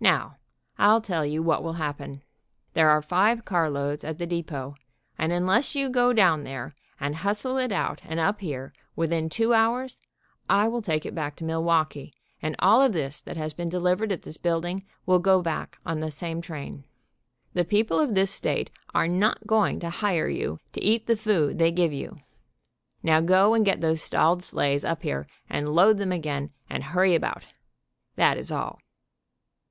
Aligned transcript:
Now, 0.00 0.36
I'll 0.78 1.00
tell 1.00 1.24
you 1.24 1.42
what 1.42 1.62
will 1.62 1.74
happen. 1.74 2.22
There 2.74 2.90
are 2.90 3.00
five 3.00 3.44
carloads 3.44 4.02
at 4.02 4.18
the 4.18 4.26
depot, 4.26 4.74
and 5.16 5.32
unless 5.32 5.76
you 5.76 5.88
go 5.88 6.12
down 6.12 6.42
there 6.42 6.74
and 7.00 7.14
hustle 7.14 7.56
it 7.56 7.70
out 7.70 8.00
and 8.04 8.18
up 8.18 8.40
here, 8.40 8.74
within 8.96 9.30
two 9.30 9.54
hours, 9.54 10.00
I 10.50 10.66
will 10.68 10.82
take 10.82 11.06
it 11.06 11.14
back 11.14 11.36
to 11.36 11.44
Milwaukee, 11.44 12.12
and 12.42 12.54
all 12.58 12.82
of 12.82 12.92
this 12.92 13.22
that 13.22 13.36
has 13.36 13.54
been 13.54 13.68
delivered 13.70 14.10
at 14.12 14.22
this 14.22 14.36
building 14.36 14.84
will 15.06 15.20
go 15.20 15.40
back 15.40 15.78
on 15.86 16.00
the 16.00 16.10
same 16.10 16.42
train. 16.42 16.84
The 17.54 17.64
people 17.64 18.00
of 18.00 18.14
this 18.16 18.32
state 18.32 18.70
are 18.92 19.08
not 19.08 19.46
going 19.46 19.78
to 19.80 19.88
hire 19.88 20.28
you 20.28 20.58
to 20.72 20.82
eat 20.82 21.06
the 21.06 21.16
food 21.16 21.56
they 21.58 21.70
give 21.70 21.92
you. 21.92 22.18
Now 23.04 23.20
go 23.20 23.54
and 23.54 23.64
get 23.64 23.80
those 23.80 24.02
stalled 24.02 24.42
sleighs 24.42 24.84
up 24.84 25.02
here, 25.02 25.28
and 25.48 25.74
load 25.74 25.96
them 25.96 26.12
again, 26.12 26.50
and 26.68 26.82
hurry 26.84 27.14
about. 27.14 27.44
That 28.16 28.36
is 28.36 28.50
all." 28.50 28.80